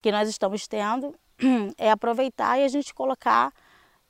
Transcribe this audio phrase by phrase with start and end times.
[0.00, 1.14] que nós estamos tendo
[1.76, 3.52] é aproveitar e a gente colocar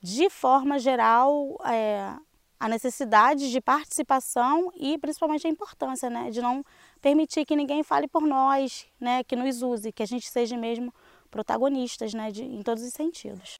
[0.01, 2.13] de forma geral é,
[2.59, 6.63] a necessidade de participação e principalmente a importância né, de não
[7.01, 10.93] permitir que ninguém fale por nós, né, que nos use, que a gente seja mesmo
[11.29, 13.57] protagonistas né, de, em todos os sentidos.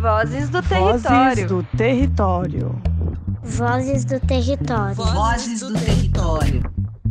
[0.00, 1.02] Vozes do território.
[1.02, 2.82] Vozes do território.
[3.42, 4.94] Vozes do território.
[4.94, 6.62] Vozes do território.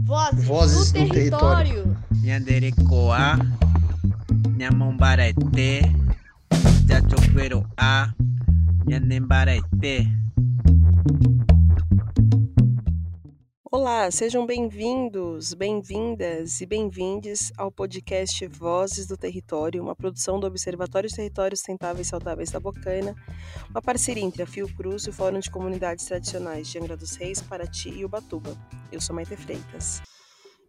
[0.06, 1.98] Vozes, Vozes do, do território.
[4.66, 5.82] Nyanderecoa, Nhamombarete,
[6.88, 8.16] Jachoqueroa,
[8.88, 10.08] Nhanembarete.
[13.72, 21.10] Olá, sejam bem-vindos, bem-vindas e bem-vindes ao podcast Vozes do Território, uma produção do Observatório
[21.10, 23.14] de Territórios Sustentáveis e Saudáveis da Bocana,
[23.70, 27.42] uma parceria entre a Fiocruz e o Fórum de Comunidades Tradicionais de Angra dos Reis,
[27.42, 28.58] Paraty e Ubatuba.
[28.92, 30.02] Eu sou Maite Freitas.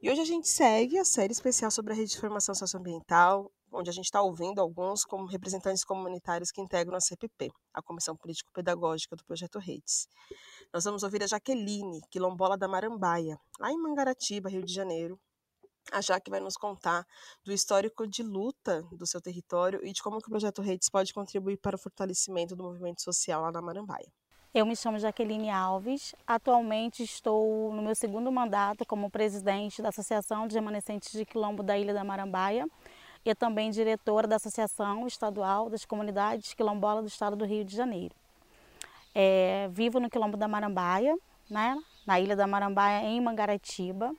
[0.02, 3.90] E hoje a gente segue a série especial sobre a rede de formação socioambiental, onde
[3.90, 9.14] a gente está ouvindo alguns como representantes comunitários que integram a CPP, a Comissão Político-Pedagógica
[9.14, 10.08] do Projeto Redes.
[10.72, 15.20] Nós vamos ouvir a Jaqueline, quilombola da Marambaia, lá em Mangaratiba, Rio de Janeiro.
[15.92, 17.06] A Jaque vai nos contar
[17.44, 21.58] do histórico de luta do seu território e de como o Projeto Redes pode contribuir
[21.58, 24.10] para o fortalecimento do movimento social lá na Marambaia.
[24.52, 26.14] Eu me chamo Jaqueline Alves.
[26.26, 31.78] Atualmente estou no meu segundo mandato como presidente da Associação de Remanescentes de Quilombo da
[31.78, 32.66] Ilha da Marambaia
[33.28, 38.14] e também diretora da Associação Estadual das Comunidades Quilombola do Estado do Rio de Janeiro.
[39.12, 41.18] É, vivo no Quilombo da Marambaia,
[41.50, 44.14] né, na Ilha da Marambaia, em Mangaratiba.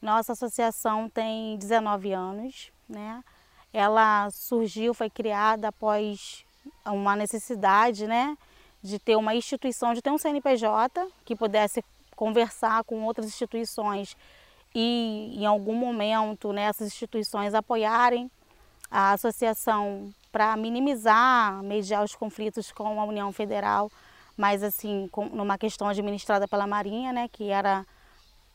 [0.00, 2.72] Nossa associação tem 19 anos.
[2.88, 3.22] Né?
[3.70, 6.46] Ela surgiu, foi criada após
[6.86, 8.34] uma necessidade né,
[8.82, 11.84] de ter uma instituição, de ter um CNPJ que pudesse
[12.16, 14.16] conversar com outras instituições
[14.74, 18.30] e em algum momento né, essas instituições apoiarem
[18.90, 23.90] a associação para minimizar, mediar os conflitos com a União Federal,
[24.36, 27.84] mas assim, com, numa questão administrada pela Marinha, né, que era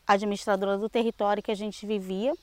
[0.08, 2.34] administradora do território que a gente vivia.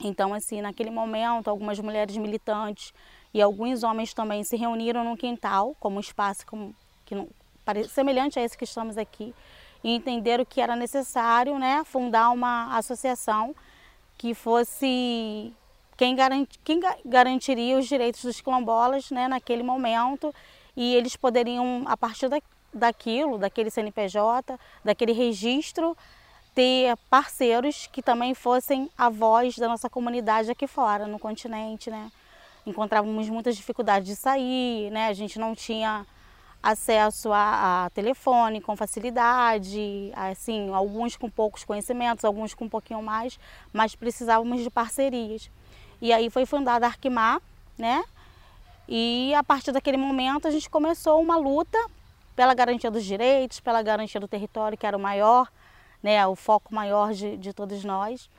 [0.00, 2.92] Então, assim, naquele momento, algumas mulheres militantes
[3.32, 6.74] e alguns homens também se reuniram no quintal, como um espaço como,
[7.04, 7.28] que não,
[7.88, 9.34] semelhante a esse que estamos aqui,
[9.82, 13.54] e entenderam que era necessário né, fundar uma associação
[14.16, 15.52] que fosse
[15.98, 20.32] quem, garanti, quem garantiria os direitos dos quilombolas né, naquele momento
[20.76, 22.40] e eles poderiam, a partir da,
[22.72, 25.96] daquilo, daquele CNPJ, daquele registro,
[26.54, 32.12] ter parceiros que também fossem a voz da nossa comunidade aqui fora, no continente, né?
[32.64, 35.08] Encontrávamos muitas dificuldades de sair, né?
[35.08, 36.06] A gente não tinha
[36.62, 43.02] acesso a, a, telefone com facilidade, assim, alguns com poucos conhecimentos, alguns com um pouquinho
[43.02, 43.38] mais,
[43.72, 45.50] mas precisávamos de parcerias.
[46.00, 47.40] E aí foi fundada a Arquimar,
[47.76, 48.04] né?
[48.88, 51.78] E a partir daquele momento a gente começou uma luta
[52.34, 55.50] pela garantia dos direitos, pela garantia do território, que era o maior,
[56.02, 58.30] né, o foco maior de, de todos nós.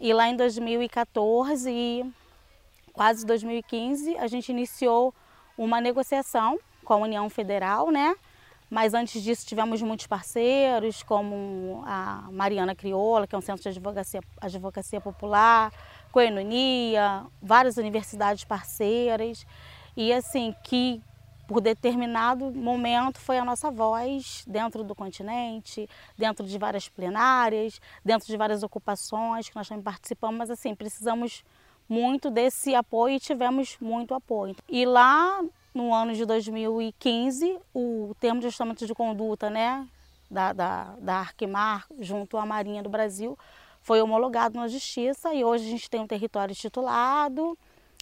[0.00, 2.12] E lá em 2014 e
[2.92, 5.14] quase 2015, a gente iniciou
[5.56, 8.14] uma negociação com a União Federal, né?
[8.68, 13.68] Mas antes disso tivemos muitos parceiros, como a Mariana Crioula, que é um centro de
[13.68, 15.72] advocacia, advocacia popular,
[16.14, 19.44] Coenonia, várias universidades parceiras
[19.96, 21.02] e assim que
[21.48, 28.28] por determinado momento foi a nossa voz dentro do continente, dentro de várias plenárias, dentro
[28.28, 31.44] de várias ocupações que nós também participamos, mas assim, precisamos
[31.88, 34.54] muito desse apoio e tivemos muito apoio.
[34.68, 35.42] E lá
[35.74, 39.84] no ano de 2015, o termo de ajustamento de conduta né,
[40.30, 43.36] da, da, da Arquimar junto à Marinha do Brasil
[43.84, 47.56] foi homologado na justiça e hoje a gente tem um território titulado,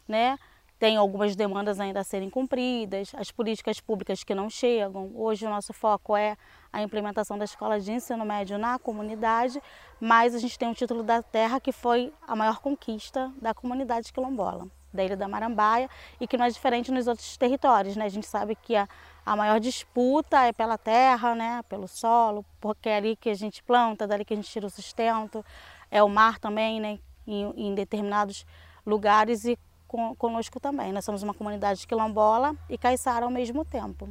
[0.06, 0.38] né?
[0.78, 5.10] Tem algumas demandas ainda a serem cumpridas, as políticas públicas que não chegam.
[5.14, 6.36] Hoje o nosso foco é
[6.72, 9.60] a implementação da escola de ensino médio na comunidade,
[10.00, 14.12] mas a gente tem o título da terra que foi a maior conquista da comunidade
[14.12, 15.90] quilombola, da Ilha da Marambaia,
[16.20, 17.96] e que não é diferente nos outros territórios.
[17.96, 18.04] Né?
[18.04, 18.88] A gente sabe que a,
[19.26, 21.62] a maior disputa é pela terra, né?
[21.68, 24.70] pelo solo, porque é ali que a gente planta, dali que a gente tira o
[24.70, 25.44] sustento
[25.92, 28.46] é o mar também, né, em, em determinados
[28.84, 30.90] lugares e com, conosco também.
[30.90, 34.08] Nós somos uma comunidade quilombola e caiçara ao mesmo tempo.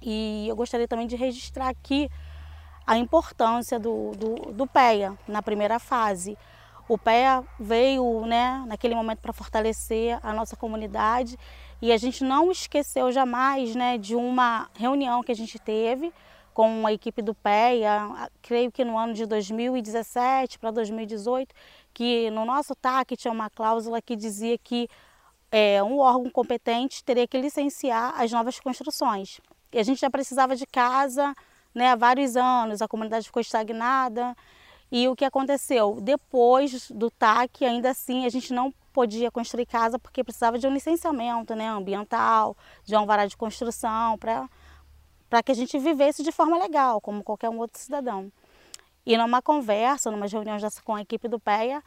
[0.00, 2.08] E eu gostaria também de registrar aqui
[2.86, 6.38] a importância do, do, do PEA na primeira fase.
[6.88, 11.36] O PEA veio né, naquele momento para fortalecer a nossa comunidade
[11.82, 16.12] e a gente não esqueceu jamais né, de uma reunião que a gente teve
[16.54, 21.52] com a equipe do PEA, creio que no ano de 2017 para 2018,
[21.92, 24.88] que no nosso TAC tinha uma cláusula que dizia que
[25.50, 29.40] é, um órgão competente teria que licenciar as novas construções.
[29.72, 31.34] E a gente já precisava de casa
[31.74, 34.36] né, há vários anos, a comunidade ficou estagnada.
[34.92, 35.98] E o que aconteceu?
[36.00, 40.72] Depois do TAC, ainda assim, a gente não podia construir casa porque precisava de um
[40.72, 44.48] licenciamento né, ambiental, de um alvará de construção, para
[45.42, 48.30] que a gente vivesse de forma legal, como qualquer um outro cidadão.
[49.06, 51.82] E numa conversa, numa reunião com a equipe do PEA,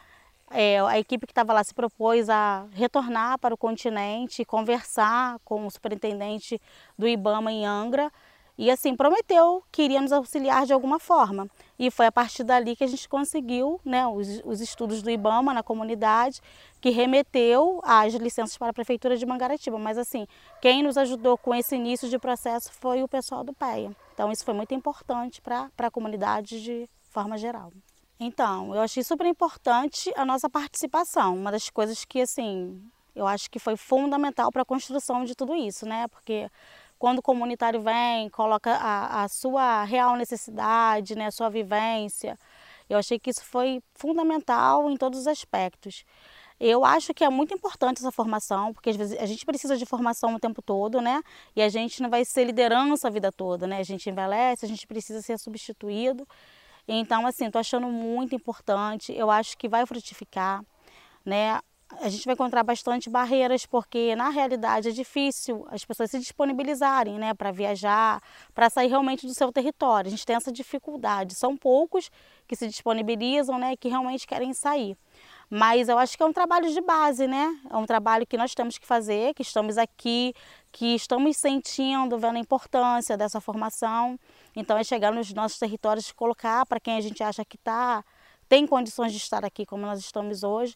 [0.50, 5.66] é, a equipe que estava lá se propôs a retornar para o continente, conversar com
[5.66, 6.62] o superintendente
[6.98, 8.12] do IBAMA em Angra,
[8.58, 11.48] e assim, prometeu que iria nos auxiliar de alguma forma.
[11.78, 15.54] E foi a partir dali que a gente conseguiu né, os, os estudos do IBAMA
[15.54, 16.42] na comunidade,
[16.82, 19.78] que remeteu as licenças para a Prefeitura de Mangaratiba.
[19.78, 20.26] Mas assim,
[20.60, 23.92] quem nos ajudou com esse início de processo foi o pessoal do PEA.
[24.14, 27.72] Então isso foi muito importante para a comunidade de forma geral.
[28.20, 31.36] Então, eu achei super importante a nossa participação.
[31.36, 32.82] Uma das coisas que, assim,
[33.16, 36.08] eu acho que foi fundamental para a construção de tudo isso, né?
[36.08, 36.50] Porque
[36.98, 42.38] quando o comunitário vem, coloca a, a sua real necessidade, né, a sua vivência,
[42.90, 46.04] eu achei que isso foi fundamental em todos os aspectos.
[46.60, 49.86] Eu acho que é muito importante essa formação, porque às vezes a gente precisa de
[49.86, 51.22] formação o tempo todo, né?
[51.56, 53.78] E a gente não vai ser liderança a vida toda, né?
[53.78, 56.28] A gente envelhece, a gente precisa ser substituído.
[56.88, 59.14] Então, assim, estou achando muito importante.
[59.14, 60.64] Eu acho que vai frutificar,
[61.24, 61.60] né?
[62.02, 67.18] A gente vai encontrar bastante barreiras, porque na realidade é difícil as pessoas se disponibilizarem
[67.18, 68.22] né, para viajar,
[68.54, 70.08] para sair realmente do seu território.
[70.08, 71.34] A gente tem essa dificuldade.
[71.36, 72.12] São poucos
[72.48, 74.98] que se disponibilizam, né, que realmente querem sair.
[75.50, 77.58] Mas eu acho que é um trabalho de base, né?
[77.70, 80.34] É um trabalho que nós temos que fazer, que estamos aqui,
[80.74, 84.20] que estamos sentindo, vendo a importância dessa formação.
[84.54, 88.04] Então é chegar nos nossos territórios colocar para quem a gente acha que está
[88.50, 90.76] tem condições de estar aqui como nós estamos hoje,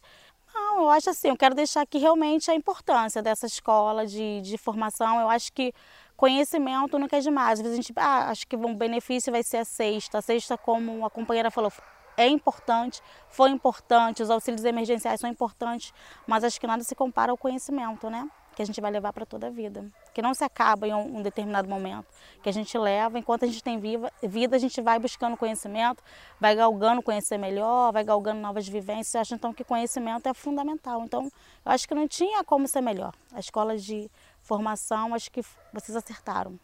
[0.72, 4.56] não, eu acho assim, eu quero deixar aqui realmente a importância dessa escola de, de
[4.56, 5.20] formação.
[5.20, 5.72] Eu acho que
[6.16, 7.58] conhecimento nunca é demais.
[7.58, 10.18] Às vezes a gente, ah, acho que um benefício vai ser a sexta.
[10.18, 11.70] A sexta, como a companheira falou,
[12.16, 15.92] é importante, foi importante, os auxílios emergenciais são importantes,
[16.26, 18.28] mas acho que nada se compara ao conhecimento, né?
[18.54, 21.18] Que a gente vai levar para toda a vida, que não se acaba em um,
[21.18, 22.06] um, determinado momento,
[22.42, 26.02] que a gente leva, enquanto a gente tem viva, vida, a gente vai buscando conhecimento,
[26.40, 31.24] vai galgando conhecer melhor, vai galgando novas vivências, acho então que conhecimento é fundamental, então
[31.64, 34.10] eu acho que não tinha como ser melhor, a escola de
[34.42, 36.58] formação, acho que vocês acertaram.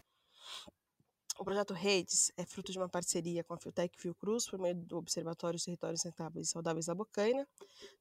[1.39, 4.99] O projeto Redes é fruto de uma parceria com a Fiotec Fiocruz, por meio do
[4.99, 7.47] Observatório dos Territórios Rentáveis e Saudáveis da Bocaina,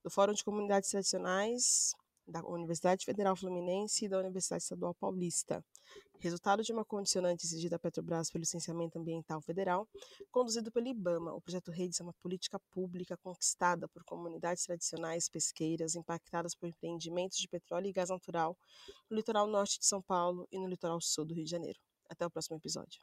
[0.04, 1.94] do Fórum de Comunidades Tradicionais
[2.28, 5.64] da Universidade Federal Fluminense e da Universidade Estadual Paulista.
[6.20, 9.88] Resultado de uma condicionante exigida à Petrobras pelo licenciamento ambiental federal,
[10.32, 15.96] conduzido pelo IBAMA, o projeto Redes é uma política pública conquistada por comunidades tradicionais pesqueiras
[15.96, 18.58] impactadas por empreendimentos de petróleo e gás natural
[19.10, 21.80] no litoral norte de São Paulo e no litoral sul do Rio de Janeiro.
[22.10, 23.00] Até o próximo episódio.